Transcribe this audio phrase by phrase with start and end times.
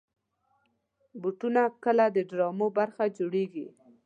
[1.21, 3.67] بوټونه کله د ډرامو برخه جوړېږي.